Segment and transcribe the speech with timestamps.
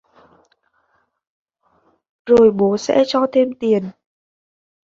[2.25, 3.89] rồi bố xẽ cho thêm tiền